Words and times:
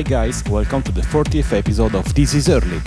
Hi 0.00 0.04
guys, 0.04 0.42
welcome 0.48 0.82
to 0.84 0.92
the 0.92 1.02
40th 1.02 1.52
episode 1.52 1.94
of 1.94 2.14
This 2.14 2.32
is 2.32 2.48
Early. 2.48 2.80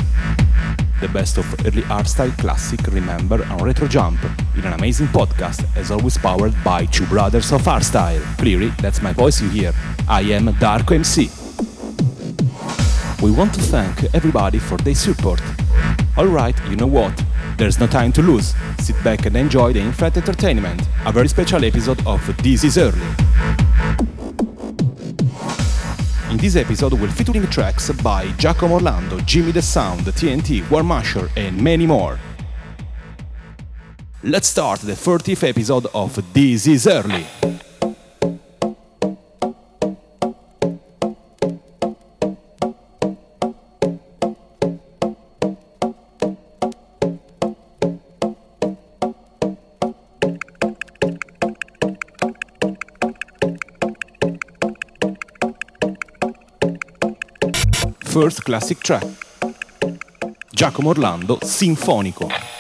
The 0.99 1.07
best 1.09 1.37
of 1.37 1.45
early 1.63 1.83
hardstyle 1.83 2.35
classic, 2.39 2.87
remember, 2.87 3.43
and 3.43 3.61
retro 3.61 3.87
jump 3.87 4.19
in 4.55 4.65
an 4.65 4.73
amazing 4.73 5.05
podcast, 5.09 5.63
as 5.77 5.91
always 5.91 6.17
powered 6.17 6.55
by 6.63 6.85
two 6.87 7.05
brothers 7.05 7.51
of 7.51 7.61
hardstyle. 7.61 8.19
Clearly, 8.39 8.69
that's 8.81 9.03
my 9.03 9.13
voice 9.13 9.39
you 9.39 9.49
hear. 9.49 9.73
I 10.09 10.21
am 10.21 10.47
Darko 10.55 10.95
MC. 10.95 11.29
We 13.23 13.29
want 13.29 13.53
to 13.53 13.61
thank 13.61 14.11
everybody 14.15 14.57
for 14.57 14.77
their 14.77 14.95
support. 14.95 15.39
Alright, 16.17 16.59
you 16.67 16.75
know 16.75 16.87
what? 16.87 17.23
There's 17.59 17.79
no 17.79 17.85
time 17.85 18.11
to 18.13 18.23
lose. 18.23 18.55
Sit 18.79 18.95
back 19.03 19.27
and 19.27 19.37
enjoy 19.37 19.71
the 19.73 19.81
in-flight 19.81 20.17
entertainment. 20.17 20.81
A 21.05 21.11
very 21.11 21.27
special 21.27 21.63
episode 21.63 22.03
of 22.07 22.25
This 22.41 22.63
is 22.63 22.79
Early. 22.79 24.12
In 26.33 26.39
this 26.39 26.55
episode, 26.55 26.93
we're 26.93 27.11
featuring 27.11 27.45
tracks 27.45 27.91
by 28.01 28.25
Giacomo 28.39 28.73
Orlando, 28.73 29.19
Jimmy 29.19 29.51
the 29.51 29.61
Sound, 29.61 30.01
TNT, 30.01 30.67
Warmasher, 30.67 31.29
and 31.37 31.61
many 31.61 31.85
more. 31.85 32.17
Let's 34.23 34.47
start 34.47 34.79
the 34.79 34.93
30th 34.93 35.47
episode 35.47 35.85
of 35.93 36.33
This 36.33 36.65
is 36.65 36.87
Early. 36.87 37.27
Classic 58.43 58.77
track. 58.79 59.07
Giacomo 60.51 60.89
Orlando, 60.89 61.39
Sinfonico. 61.41 62.52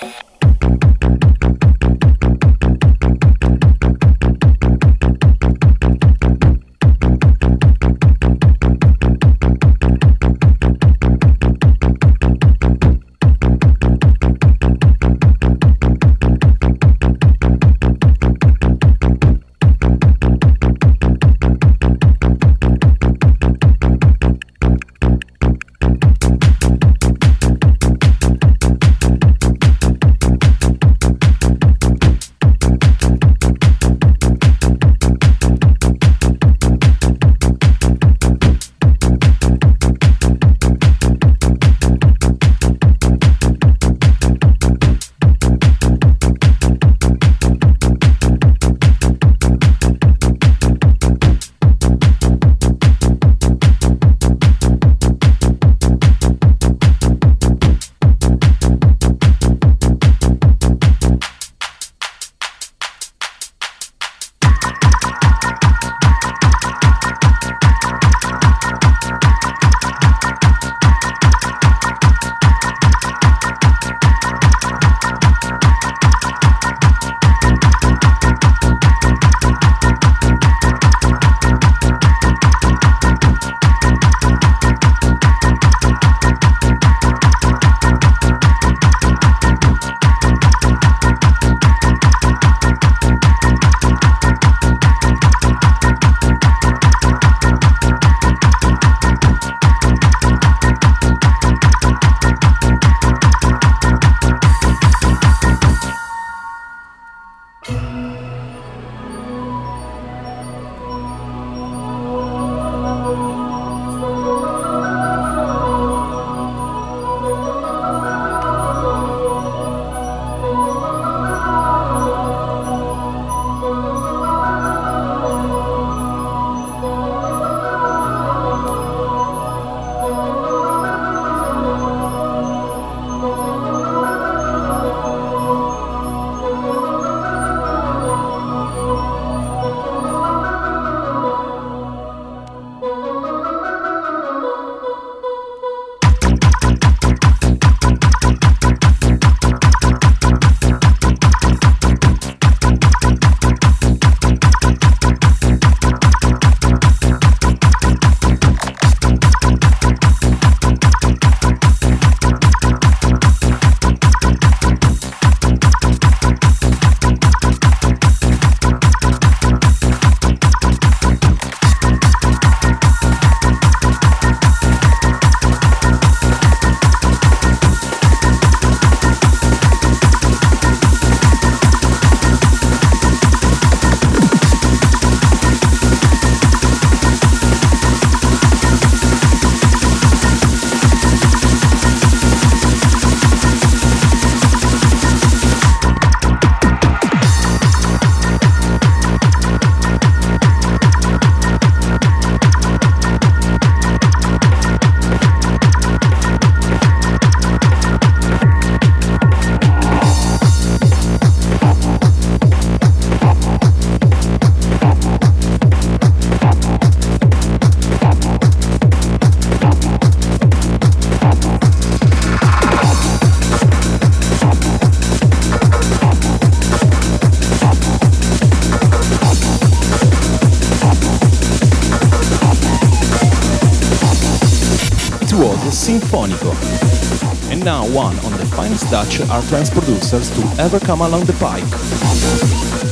Of 238.73 238.89
Dutch 238.89 239.21
art 239.29 239.45
producers 239.71 240.29
to 240.31 240.61
ever 240.61 240.79
come 240.79 241.01
along 241.01 241.25
the 241.25 241.33
pike. 241.33 241.63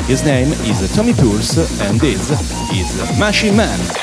His 0.07 0.23
name 0.23 0.53
is 0.69 0.95
Tommy 0.95 1.13
Pulse 1.13 1.57
and 1.81 1.99
this 1.99 2.29
is 2.71 3.19
Machine 3.19 3.55
Man. 3.55 4.00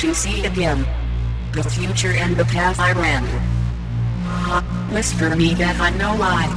To 0.00 0.14
see 0.14 0.46
again. 0.46 0.86
The 1.52 1.62
future 1.62 2.12
and 2.16 2.34
the 2.34 2.46
path 2.46 2.80
I 2.80 2.92
ran. 2.92 3.22
Whisper 4.94 5.36
me 5.36 5.52
that 5.60 5.78
I'm 5.78 5.98
no 5.98 6.16
lie. 6.16 6.48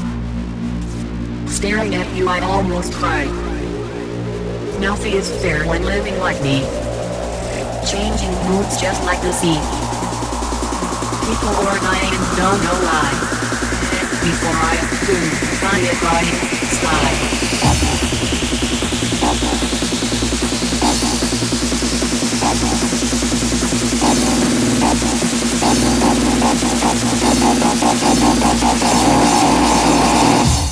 Staring 1.48 1.94
at 1.94 2.08
you 2.16 2.30
I 2.30 2.40
almost 2.40 2.94
cried. 2.94 3.28
Nothing 4.80 5.16
is 5.16 5.30
fair 5.42 5.68
when 5.68 5.84
living 5.84 6.18
like 6.20 6.42
me. 6.42 6.64
Changing 7.84 8.32
moods 8.48 8.80
just 8.80 9.04
like 9.04 9.20
the 9.20 9.34
sea. 9.34 9.60
People 11.28 11.56
are 11.68 11.80
dying 11.84 12.16
don't 12.40 12.64
know 12.64 12.80
why. 12.88 13.12
Before 14.24 14.56
I 14.56 14.76
boom, 15.04 15.28
fly 15.60 15.80
it 15.84 16.02
right, 16.02 16.32
sky. 16.80 17.53
Thank 26.86 27.04
you. 30.58 30.63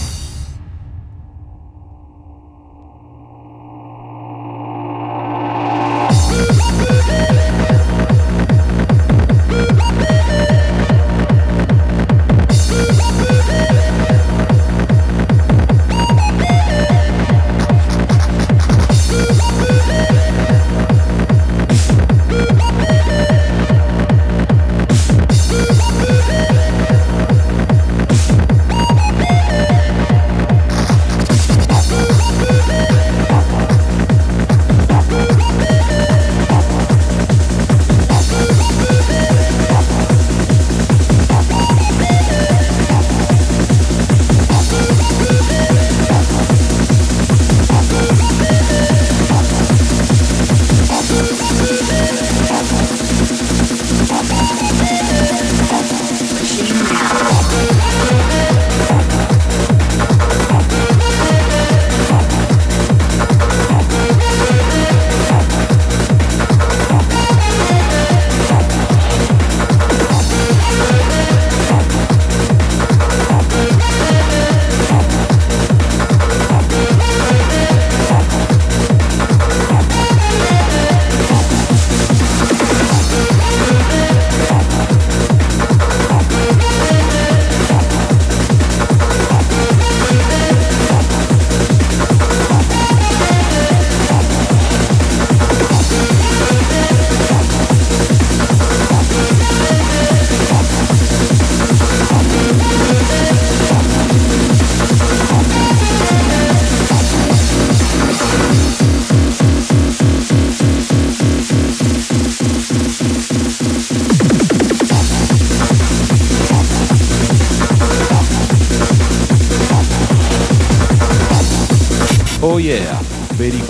Oh, 122.54 122.58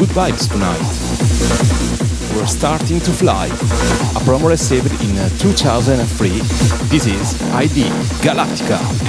vibes 0.10 0.52
tonight. 0.52 0.82
We're 2.36 2.48
starting 2.48 3.00
to 3.02 3.12
fly. 3.12 3.46
A 3.46 4.20
promo 4.26 4.50
received 4.50 4.92
in 5.04 5.20
uh, 5.20 5.30
2003. 5.38 6.30
This 6.90 7.06
is 7.06 7.40
ID 7.54 7.84
Galactica. 8.24 9.01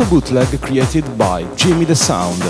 A 0.00 0.04
special 0.04 0.20
bootleg 0.20 0.60
created 0.60 1.18
by 1.18 1.42
Jimmy 1.56 1.84
the 1.84 1.94
Sound. 1.94 2.40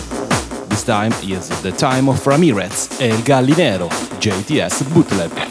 This 0.71 0.85
time 0.85 1.13
is 1.23 1.49
the 1.63 1.73
time 1.73 2.09
of 2.09 2.27
Ramirez 2.27 2.89
El 3.01 3.19
Gallinero, 3.23 3.89
JTS 4.21 4.93
bootleg. 4.95 5.50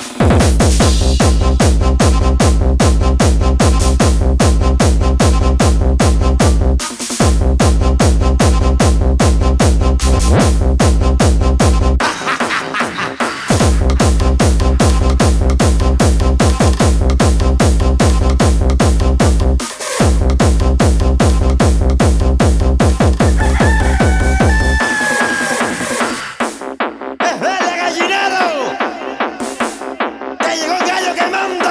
Fernanda. 31.30 31.69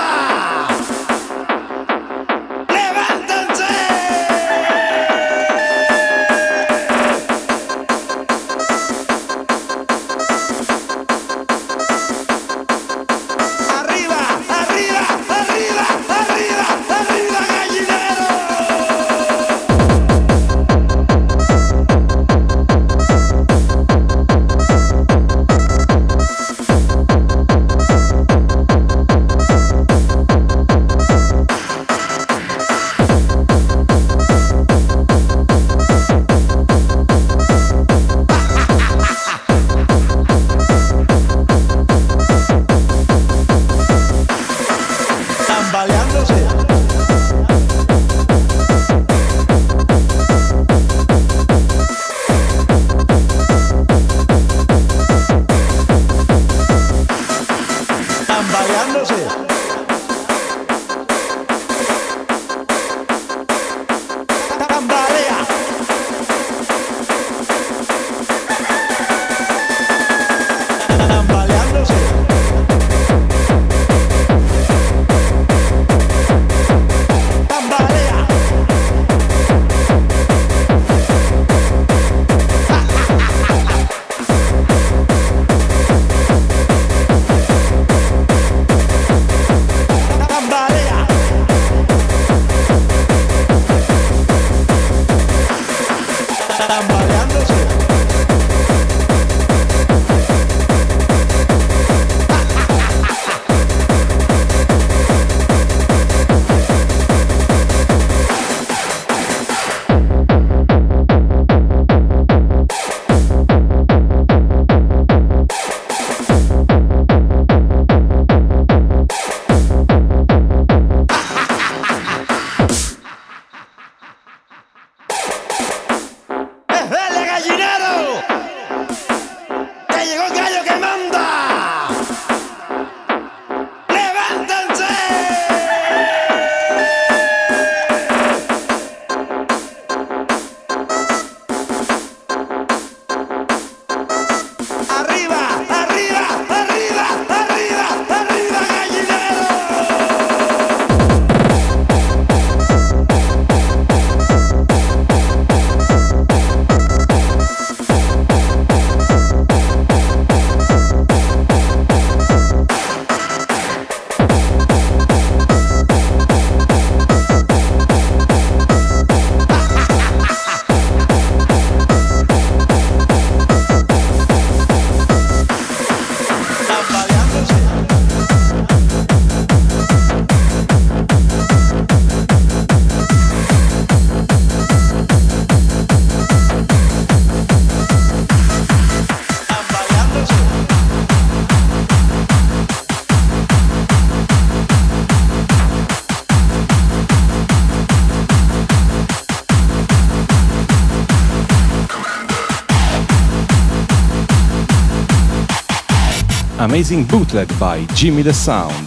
Amazing 206.78 207.02
bootleg 207.02 207.48
by 207.58 207.84
Jimmy 207.86 208.22
the 208.22 208.32
Sound. 208.32 208.86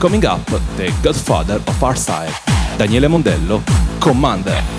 Coming 0.00 0.24
up, 0.24 0.46
the 0.78 0.90
godfather 1.02 1.56
of 1.56 1.84
our 1.84 1.94
style, 1.94 2.32
Daniele 2.78 3.10
Mondello, 3.10 3.60
Commander. 4.00 4.75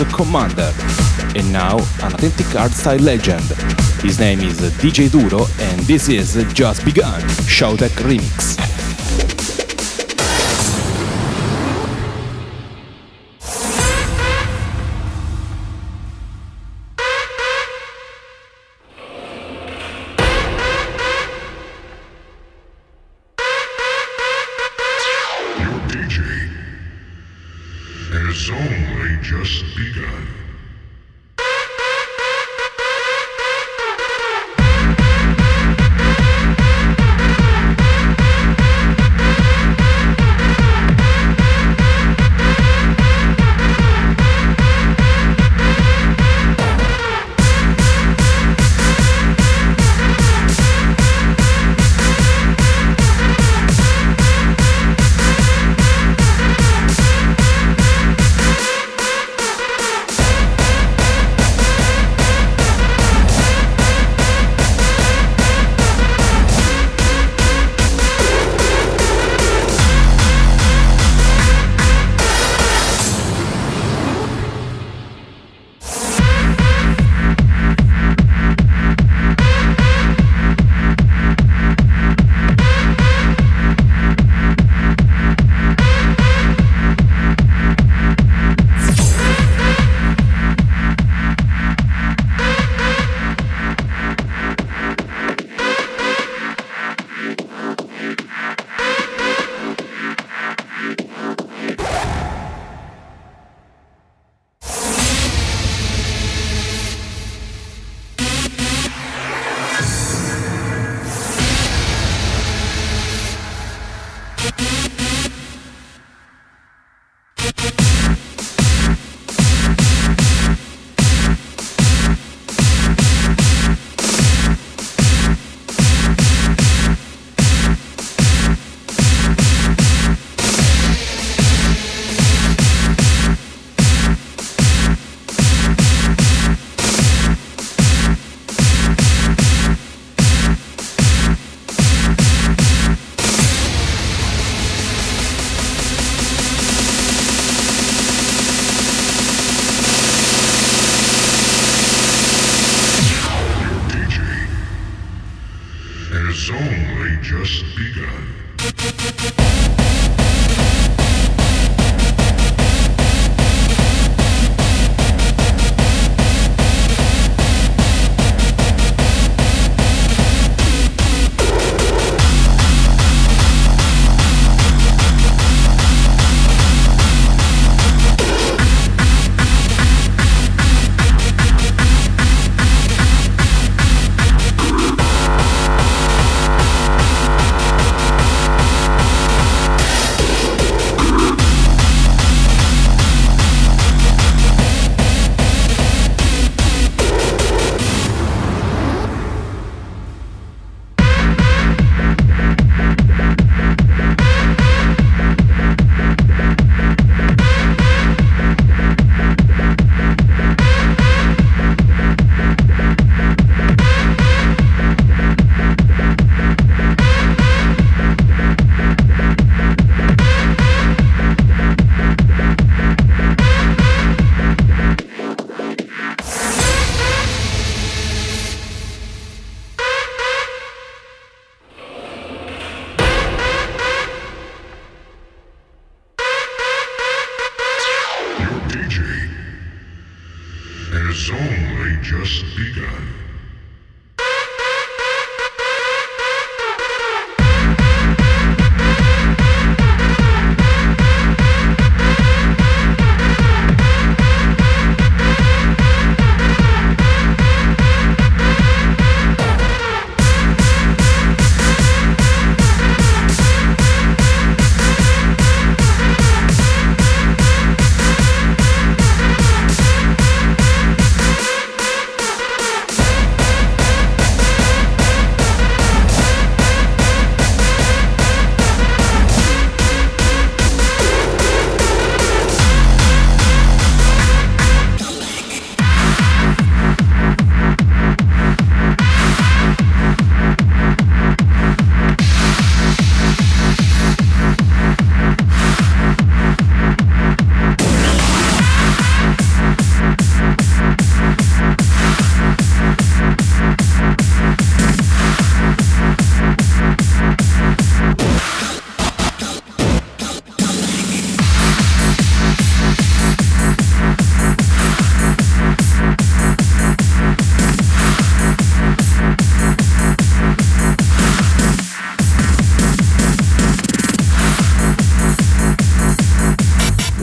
It 0.00 0.06
was 0.06 0.14
Commander. 0.14 0.72
And 1.36 1.52
now, 1.52 1.78
an 2.02 2.14
authentic 2.14 2.46
hardstyle 2.46 3.00
legend. 3.00 3.44
His 4.02 4.18
name 4.18 4.40
is 4.40 4.58
DJ 4.58 5.10
Duro 5.10 5.46
and 5.58 5.80
this 5.82 6.08
is 6.08 6.34
Just 6.52 6.84
Begun, 6.84 7.20
Showtek 7.46 7.90
Remix. 8.02 8.65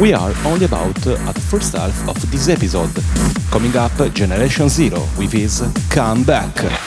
We 0.03 0.11
are 0.11 0.33
only 0.43 0.65
about 0.65 1.07
uh, 1.07 1.13
at 1.29 1.35
the 1.35 1.39
first 1.39 1.71
half 1.71 2.09
of 2.09 2.29
this 2.29 2.49
episode. 2.49 2.91
Coming 3.49 3.73
up, 3.77 3.93
Generation 4.13 4.67
Zero 4.67 4.99
with 5.17 5.31
his 5.31 5.63
Come 5.89 6.25
Back. 6.25 6.82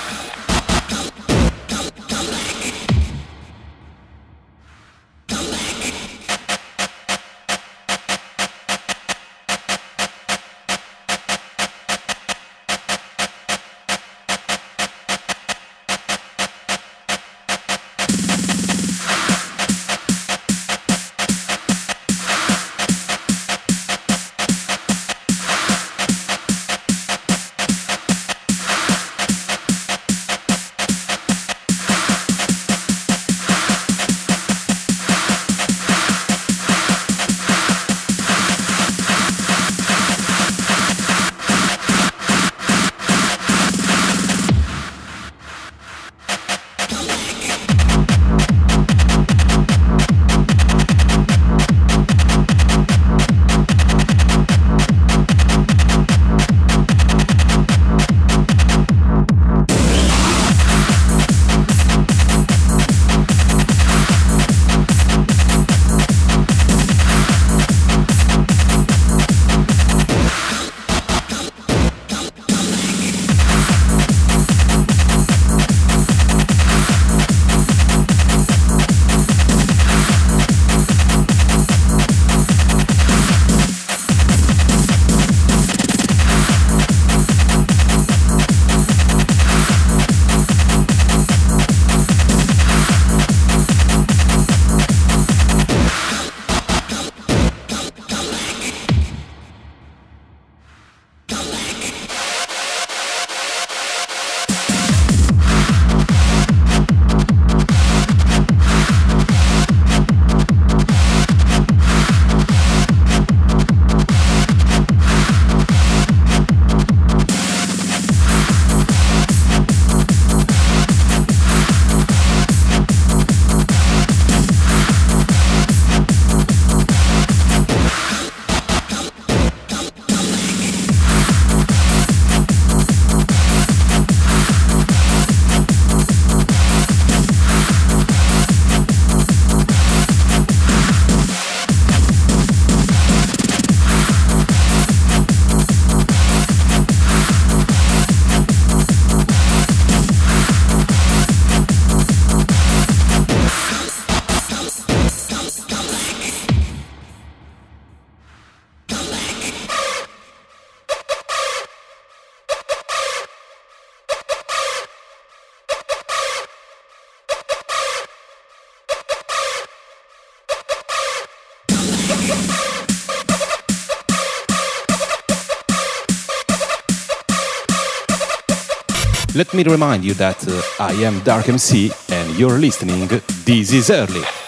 Let 179.36 179.52
me 179.52 179.64
remind 179.64 180.02
you 180.02 180.14
that 180.14 180.48
uh, 180.48 180.62
I 180.80 180.94
am 181.04 181.20
Darko 181.20 181.50
MC 181.50 181.92
and 182.08 182.38
you're 182.38 182.58
listening 182.58 183.06
This 183.44 183.70
is 183.70 183.90
Early. 183.90 184.45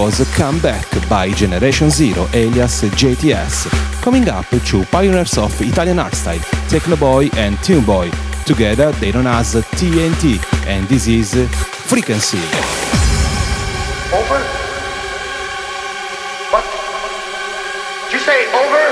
Was 0.00 0.26
Come 0.34 0.58
Back 0.60 0.86
by 1.10 1.30
Generation 1.30 1.90
Zero 1.90 2.26
alias 2.32 2.80
JTS, 2.80 3.68
coming 4.00 4.30
up 4.30 4.48
to 4.48 4.82
pioneers 4.86 5.36
of 5.36 5.52
Italian 5.60 5.98
hardstyle, 5.98 6.40
Technoboy 6.70 7.28
and 7.36 7.58
Tuneboy. 7.58 8.08
Together 8.46 8.92
they 8.92 9.12
known 9.12 9.26
as 9.26 9.54
TNT, 9.76 10.40
and 10.66 10.88
this 10.88 11.06
is 11.06 11.34
Frequency. 11.84 12.38
Over? 14.08 14.40
What? 16.48 16.64
Did 18.06 18.12
you 18.14 18.20
say 18.20 18.46
over? 18.56 18.84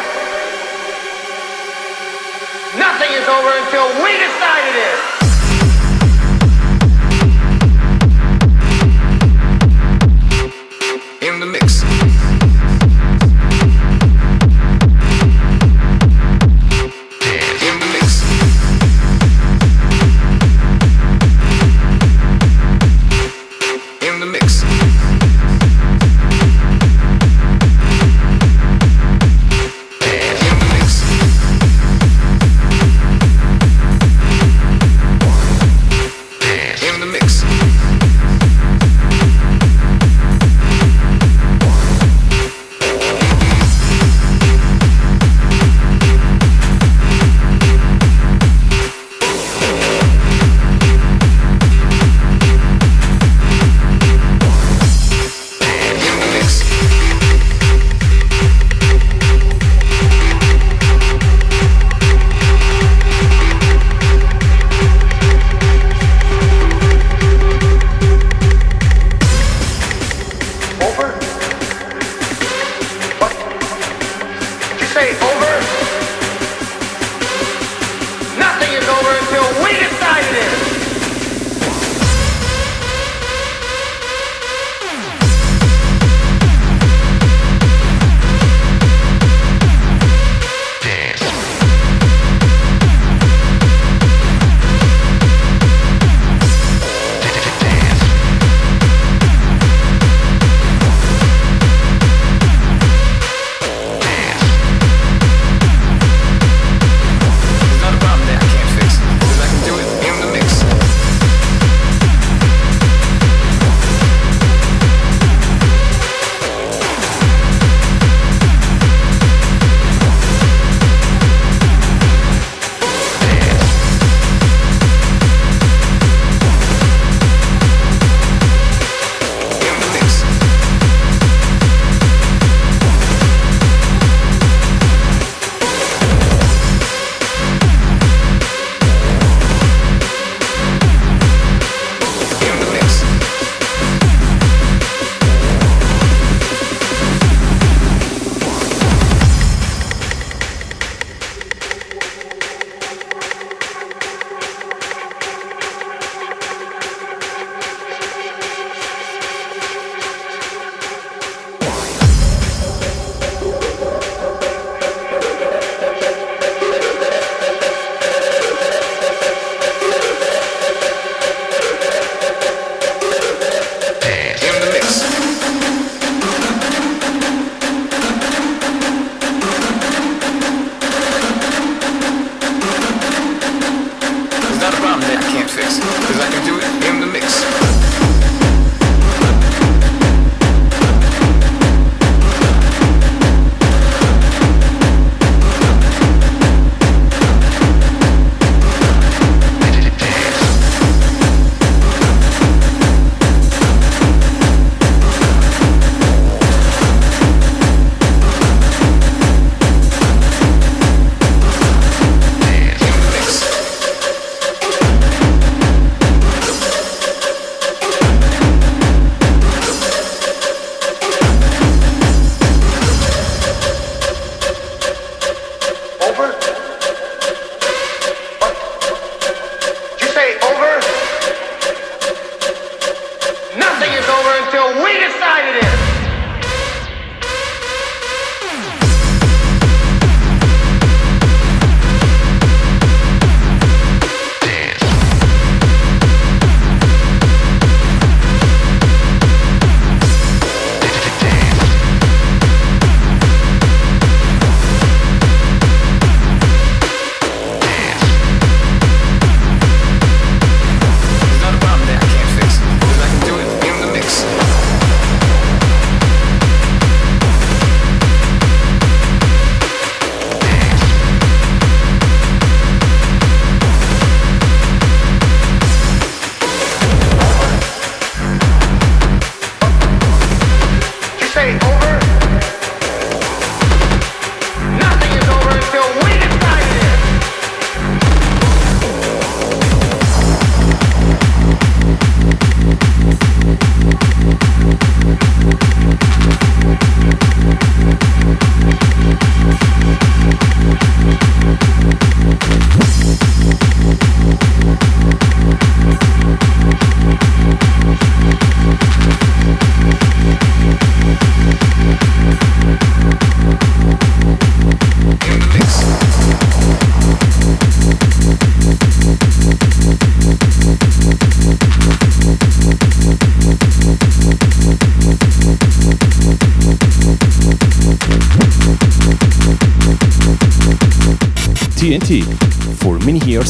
Nothing 2.76 3.12
is 3.16 3.26
over 3.26 3.52
until 3.64 4.04
we 4.04 4.12
decide 4.12 4.68
it 4.68 4.76
is. 4.76 5.17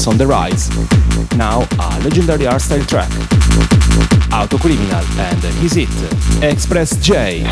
On 0.09 0.17
the 0.17 0.27
rise. 0.27 0.71
Now 1.37 1.67
a 1.79 2.01
legendary 2.01 2.45
hardstyle 2.47 2.87
track. 2.89 3.11
Autocriminal 4.31 5.05
and 5.19 5.43
his 5.61 5.75
hit, 5.75 5.89
Express 6.43 6.97
J. 6.97 7.45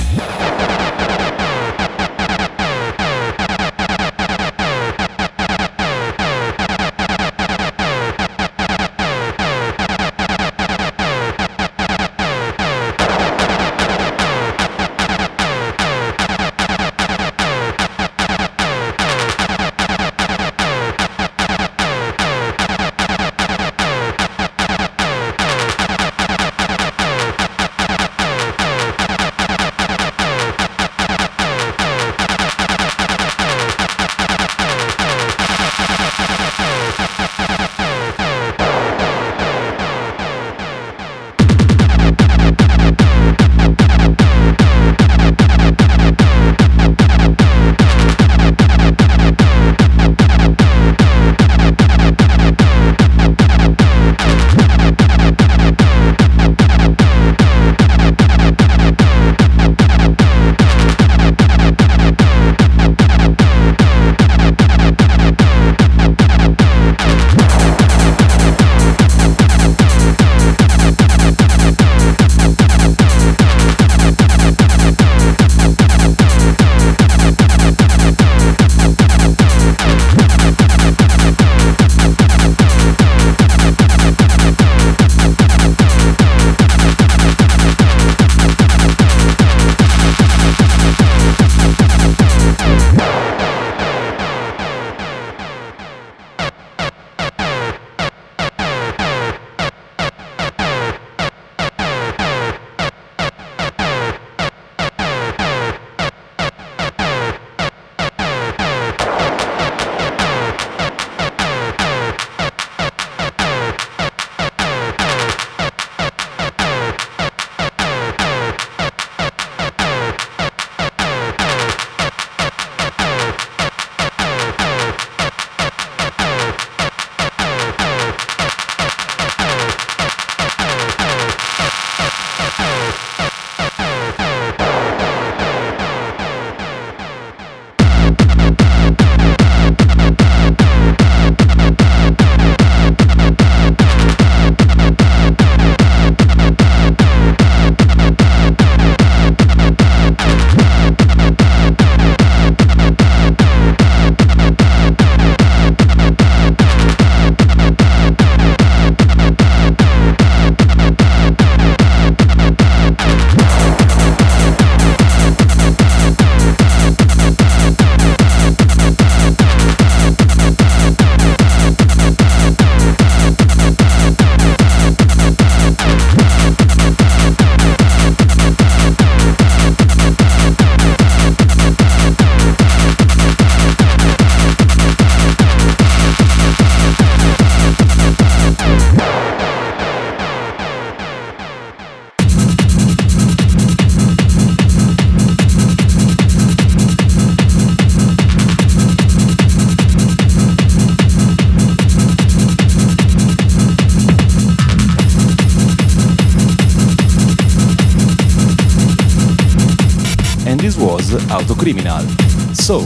Autocriminal. 211.66 212.54
So, 212.54 212.80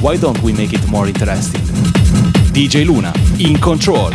why 0.00 0.16
don't 0.16 0.40
we 0.42 0.52
make 0.52 0.72
it 0.72 0.86
more 0.88 1.08
interesting? 1.08 1.60
DJ 2.52 2.86
Luna, 2.86 3.12
in 3.40 3.58
control. 3.60 4.12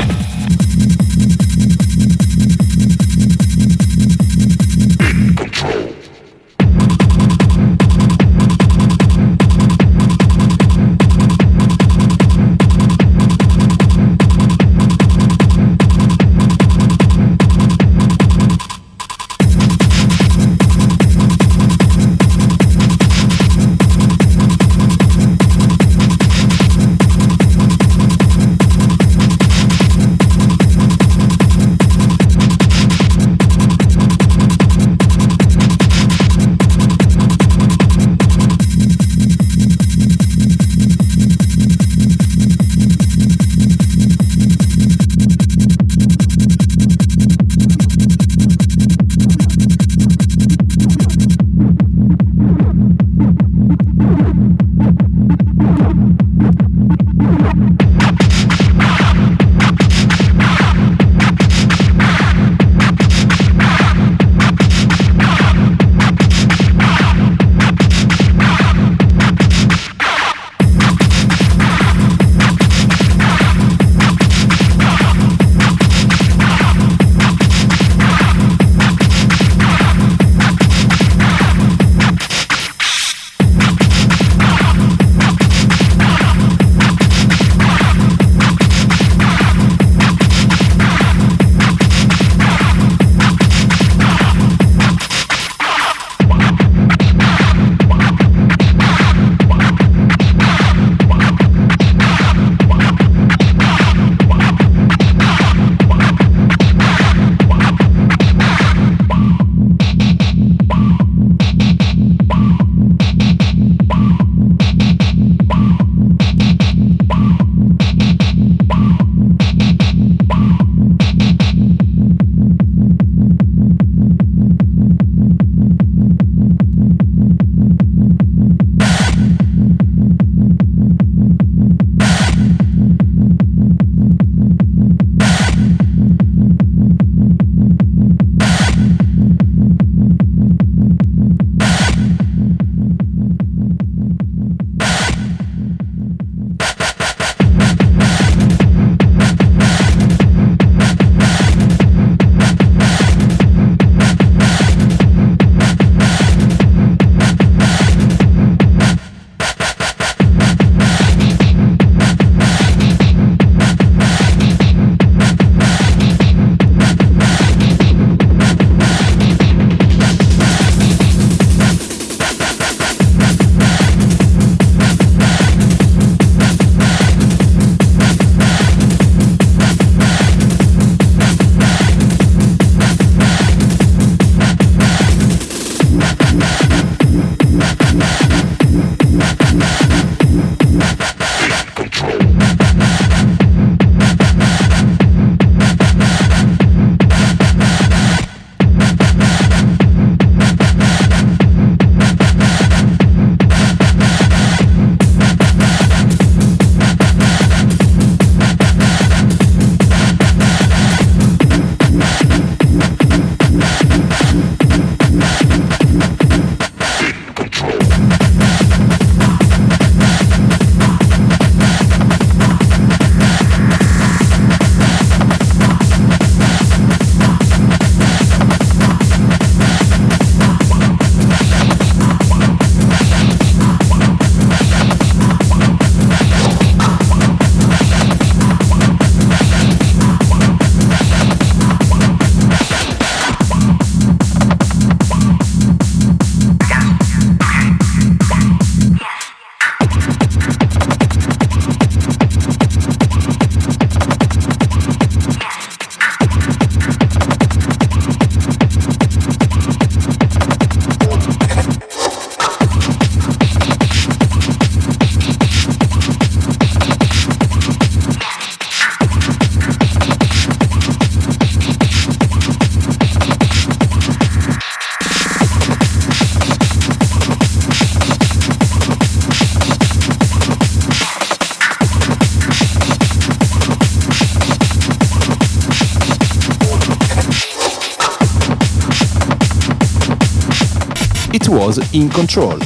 It 291.38 291.50
was 291.50 291.78
In 291.94 292.10
Control. 292.10 292.58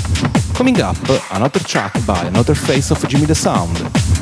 Coming 0.53 0.80
up, 0.82 0.95
another 1.32 1.59
track 1.59 1.93
by 2.05 2.24
another 2.24 2.55
face 2.55 2.89
of 2.89 3.05
Jimmy 3.09 3.26
the 3.26 3.36
Sound. 3.36 3.76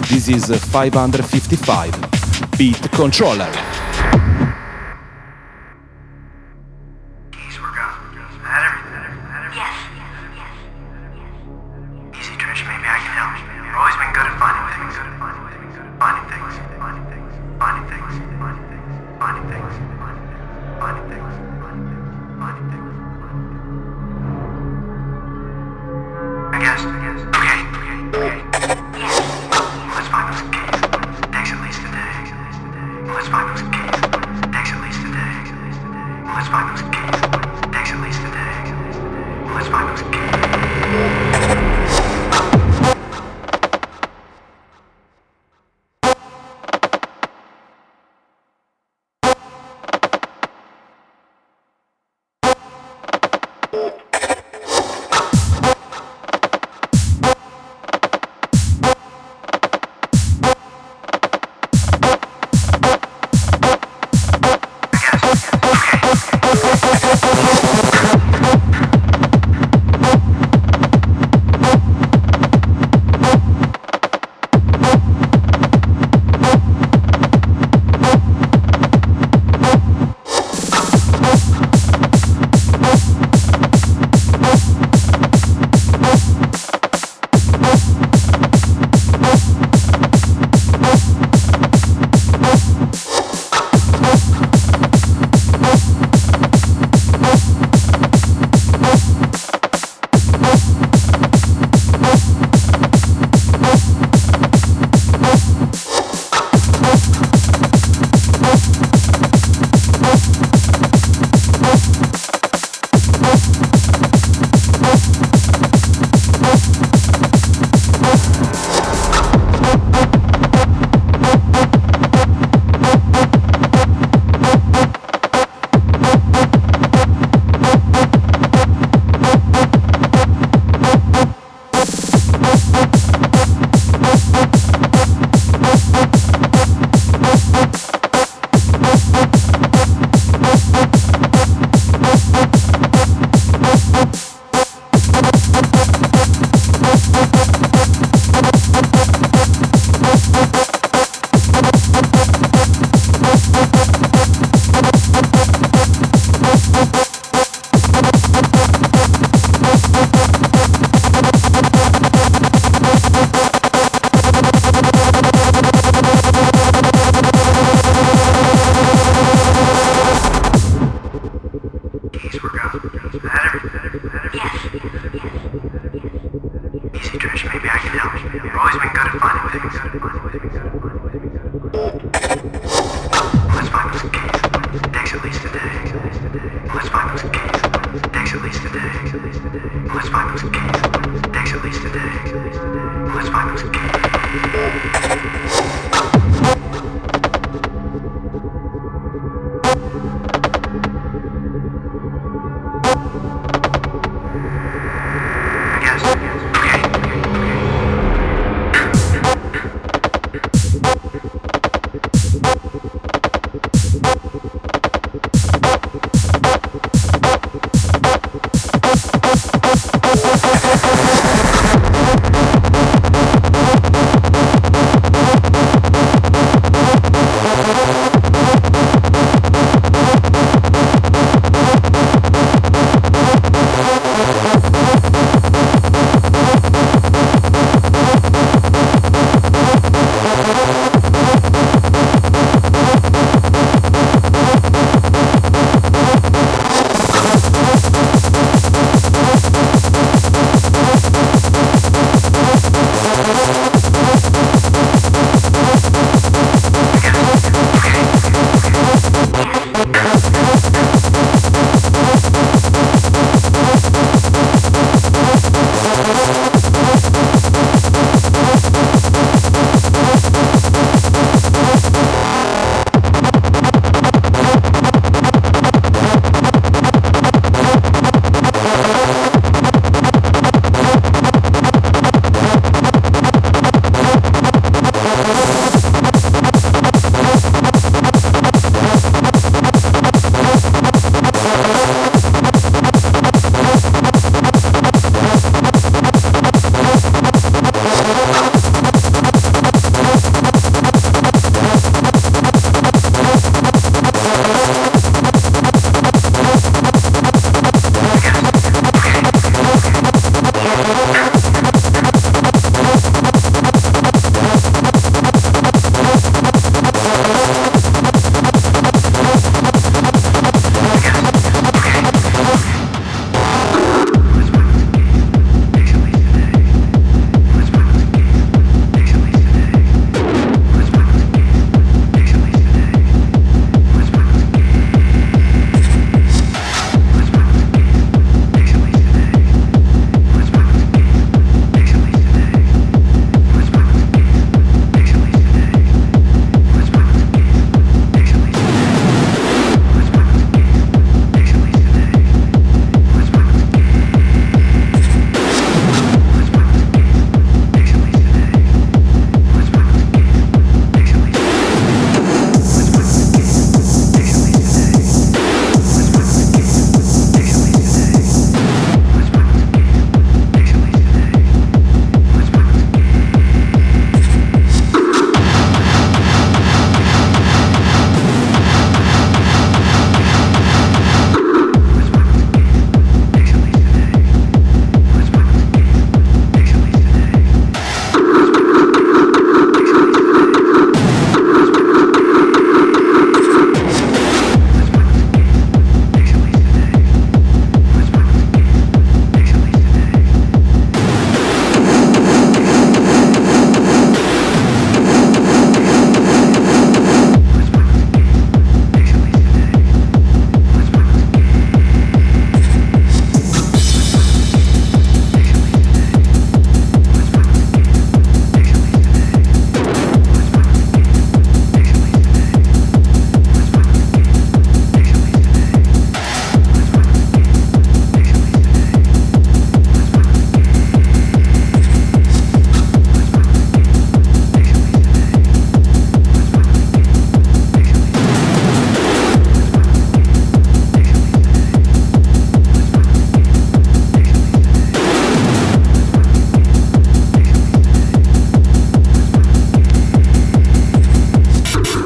This 0.10 0.28
is 0.28 0.48
555 0.72 2.58
Beat 2.58 2.92
Controller. 2.92 3.79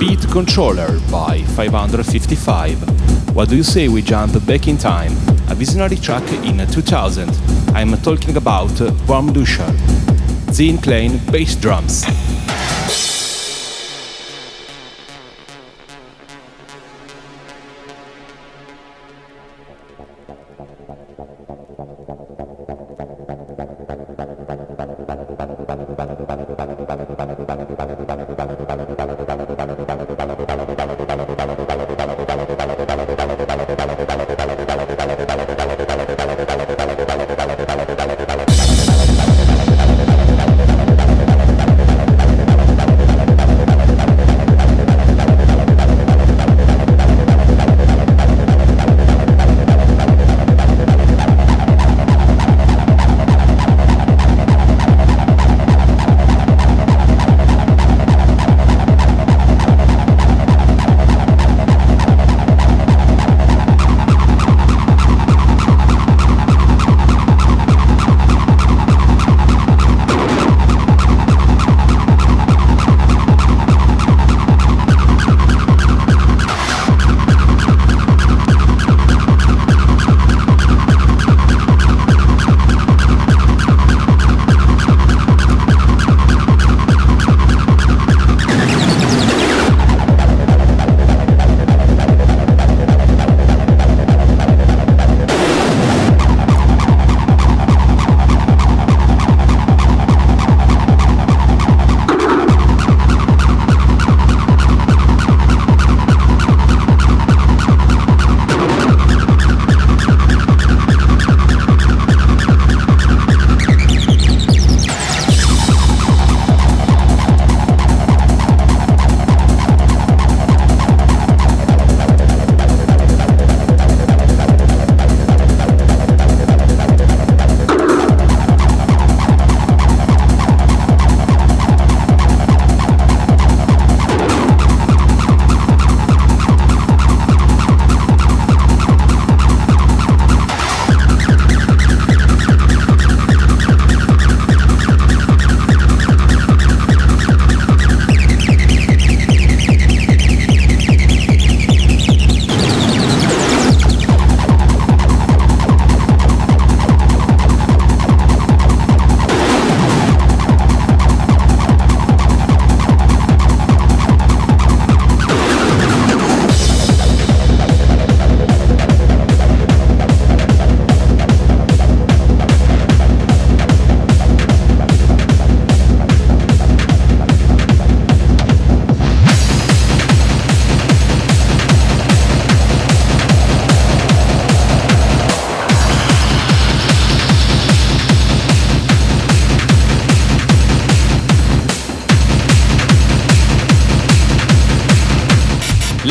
Controller 0.03 0.99
by 1.09 1.43
555. 1.55 3.33
What 3.33 3.47
do 3.47 3.55
you 3.55 3.63
say 3.63 3.87
we 3.87 4.01
jump 4.01 4.33
back 4.45 4.67
in 4.67 4.77
time? 4.77 5.13
A 5.49 5.55
visionary 5.55 5.95
track 5.95 6.29
in 6.43 6.57
2000. 6.67 7.29
I'm 7.73 7.93
talking 8.01 8.35
about 8.35 8.81
Warm 9.07 9.31
Duscher. 9.31 9.71
Zin 10.51 10.77
Klein 10.79 11.19
bass 11.31 11.55
drums. 11.55 12.03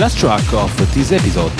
Last 0.03 0.18
track 0.18 0.53
of 0.53 0.94
this 0.94 1.12
episode. 1.12 1.53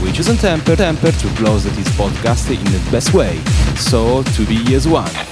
We 0.00 0.12
chosen 0.12 0.36
Temper 0.36 0.76
Temper 0.76 1.10
to 1.10 1.28
close 1.34 1.64
this 1.64 1.88
podcast 1.96 2.48
in 2.48 2.62
the 2.62 2.90
best 2.92 3.12
way, 3.12 3.38
so 3.74 4.22
to 4.22 4.46
be 4.46 4.72
as 4.76 4.86
one. 4.86 5.29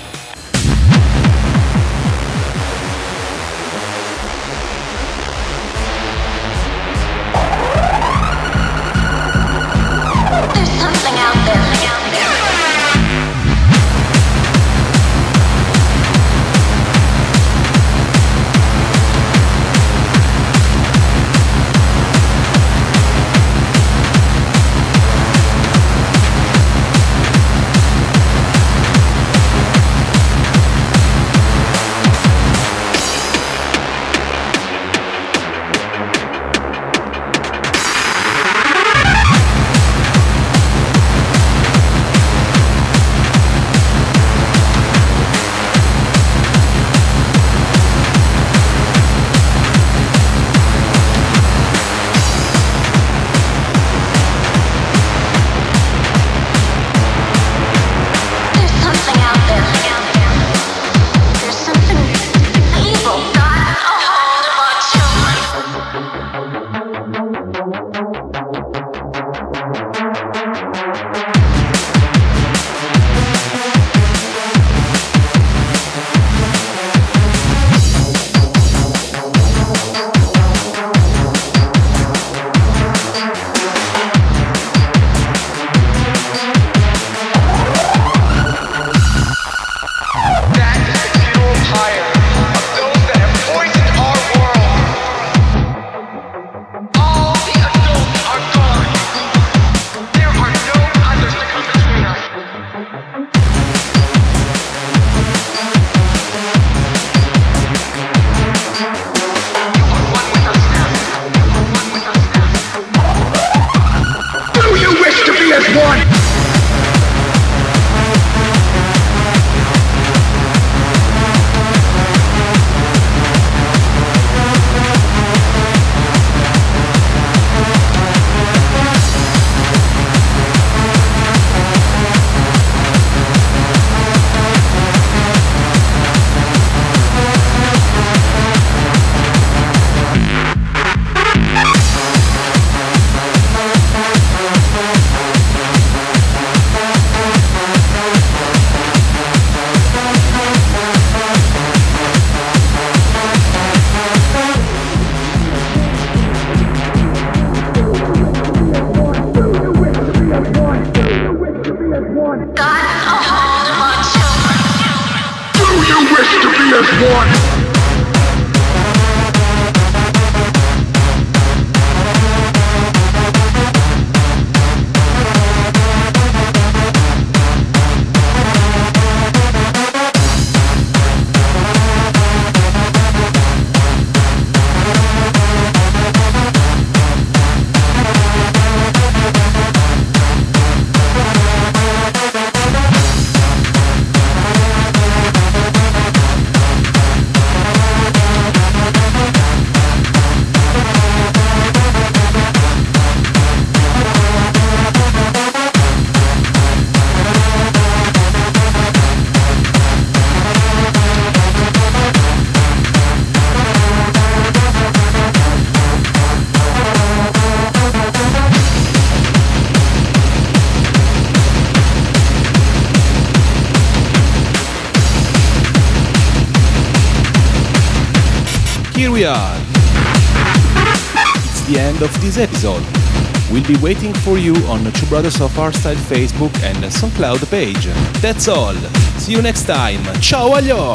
Be 233.69 233.77
waiting 233.83 234.15
for 234.15 234.39
you 234.39 234.55
on 234.67 234.83
the 234.83 234.91
Two 234.93 235.07
Brothers 235.09 235.43
of 235.43 235.53
Hardstyle 235.53 235.95
Facebook 235.95 236.55
and 236.63 236.79
SoundCloud 236.79 237.51
page. 237.51 237.85
That's 238.23 238.49
all. 238.49 238.73
See 239.19 239.33
you 239.33 239.43
next 239.43 239.67
time. 239.67 240.03
Ciao, 240.23 240.49
aglio! 240.55 240.95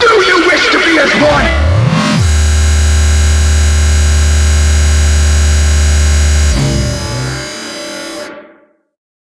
Do 0.00 0.14
you 0.26 0.46
wish 0.48 0.70
to 0.72 0.78
be 0.78 0.98
as 0.98 1.12
one? 1.22 1.63